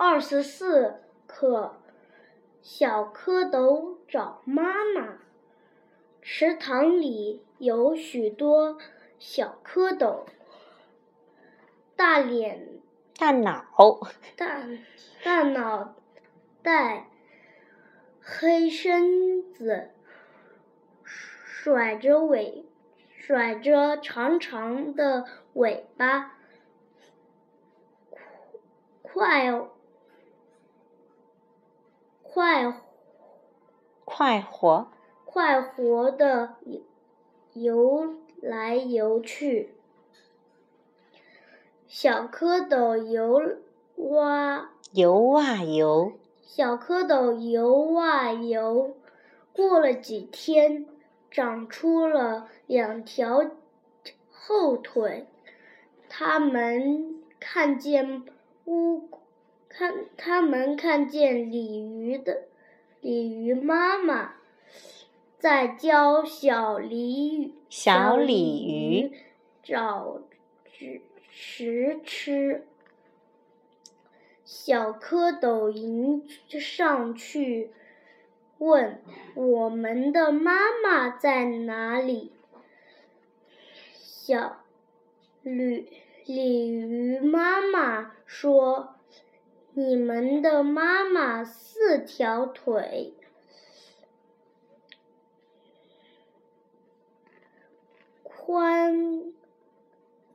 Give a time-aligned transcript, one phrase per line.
[0.00, 1.74] 二十四课，
[2.62, 5.18] 小蝌蚪找妈妈。
[6.22, 8.78] 池塘里有许多
[9.18, 10.20] 小蝌蚪，
[11.96, 12.78] 大脸、
[13.18, 13.64] 大脑、
[14.36, 14.62] 大
[15.24, 15.96] 大脑
[16.62, 17.08] 袋、
[18.22, 19.90] 黑身子，
[21.02, 22.64] 甩着尾，
[23.08, 25.24] 甩着长长的
[25.54, 26.36] 尾巴，
[29.02, 29.60] 快。
[32.30, 32.74] 快
[34.04, 34.88] 快活
[35.24, 36.56] 快活的
[37.54, 39.74] 游来游去，
[41.86, 43.56] 小蝌蚪游
[43.96, 48.94] 哇游啊游，小蝌蚪游啊游，
[49.54, 50.86] 过了几天，
[51.30, 53.50] 长出了两条
[54.30, 55.26] 后腿。
[56.10, 58.24] 他们看见
[58.66, 59.08] 乌。
[59.78, 62.48] 看，他们看见鲤鱼的
[63.00, 64.34] 鲤鱼妈妈
[65.38, 69.12] 在教小鲤小鲤鱼
[69.62, 70.20] 找
[71.30, 72.66] 食吃。
[74.44, 77.70] 小蝌蚪迎上去
[78.58, 79.00] 问
[79.36, 82.32] ：“我们的妈妈在哪里？”
[83.94, 84.64] 小
[85.42, 85.86] 鲤
[86.26, 88.97] 鲤鱼妈妈说。
[89.74, 93.14] 你们的妈妈四条腿，
[98.24, 99.32] 宽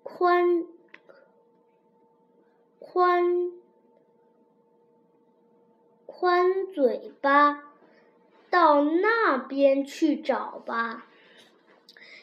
[0.01, 0.65] 宽
[2.79, 3.51] 宽
[6.05, 7.73] 宽嘴巴，
[8.49, 11.07] 到那边去找吧。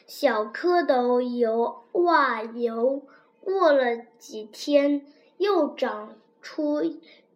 [0.07, 3.03] 小蝌蚪游哇游，
[3.39, 5.05] 过了几天，
[5.37, 6.15] 又长。
[6.41, 6.81] 出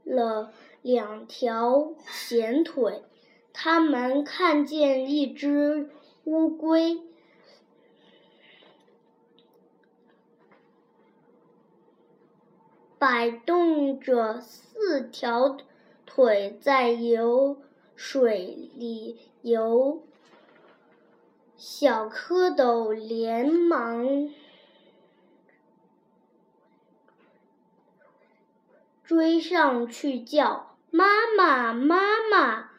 [0.03, 3.03] 了两条闲腿，
[3.53, 5.89] 他们看见一只
[6.25, 7.01] 乌龟
[12.97, 15.57] 摆动着四条
[16.05, 17.57] 腿在游
[17.95, 20.01] 水里游，
[21.55, 24.29] 小蝌蚪连忙。
[29.05, 31.05] 追上去叫妈
[31.38, 31.97] 妈妈
[32.31, 32.71] 妈，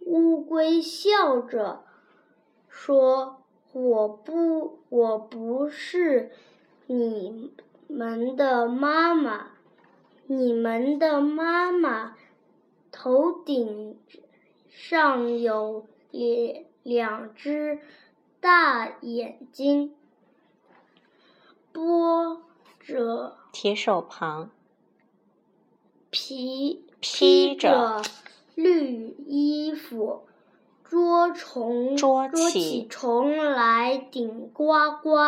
[0.00, 1.82] 乌龟笑着
[2.68, 6.30] 说：“我不，我不是
[6.86, 7.54] 你
[7.86, 9.52] 们的妈妈，
[10.26, 12.14] 你们的妈妈
[12.92, 13.98] 头顶
[14.68, 17.80] 上有两两只
[18.40, 19.96] 大眼睛，
[21.72, 22.42] 波
[22.78, 24.50] 着提手旁。”
[26.28, 28.02] 披披着
[28.56, 30.24] 绿衣服，
[30.82, 35.18] 捉虫捉起虫来顶呱呱。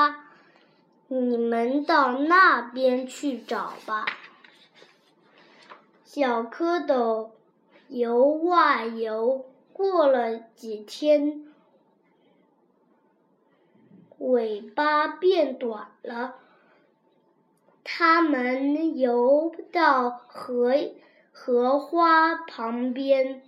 [1.07, 4.07] 你们到那边去找吧。
[6.03, 7.31] 小蝌蚪
[7.87, 11.47] 游啊游，过了几天，
[14.19, 16.35] 尾巴变短了。
[17.91, 20.75] 他们游到荷
[21.33, 23.43] 荷花旁边，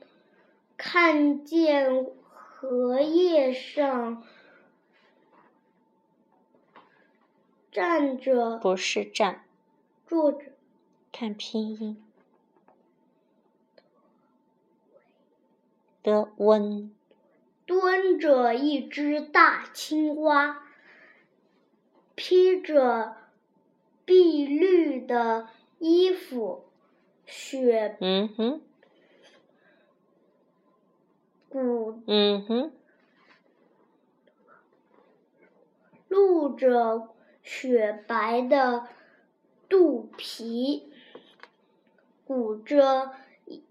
[0.79, 4.25] 看见荷叶上
[7.71, 9.45] 站着，不是站，
[10.07, 10.47] 坐着，
[11.13, 12.03] 看拼音
[16.03, 16.91] 的温，
[17.67, 20.63] 蹲着一只大青蛙，
[22.15, 23.20] 披着。
[24.11, 25.49] 碧绿的
[25.79, 26.65] 衣服，
[27.27, 28.61] 雪，嗯哼，
[31.49, 32.73] 鼓，嗯哼，
[36.09, 37.11] 露着
[37.45, 38.89] 雪白的
[39.69, 40.93] 肚皮，
[42.27, 43.13] 鼓着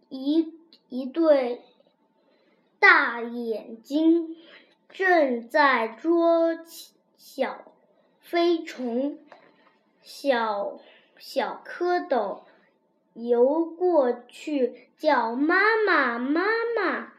[0.07, 0.53] 一
[0.87, 1.61] 一对
[2.79, 4.37] 大眼睛，
[4.87, 6.57] 正在捉
[7.17, 7.73] 小
[8.21, 9.19] 飞虫。
[10.01, 10.79] 小
[11.17, 12.41] 小蝌蚪
[13.13, 16.43] 游过去，叫妈妈妈
[16.75, 17.13] 妈。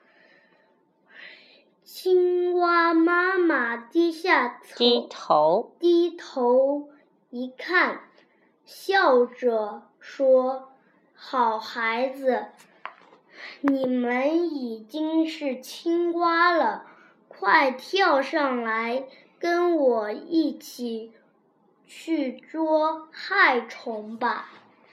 [1.84, 6.88] 青蛙妈妈低下头，低头低头
[7.30, 8.00] 一看，
[8.64, 10.72] 笑着说
[11.14, 12.46] ：“好孩子，
[13.60, 16.86] 你们已经是青蛙了，
[17.28, 19.04] 快跳上来，
[19.38, 21.12] 跟我一起。”
[21.90, 24.59] 去捉害虫吧。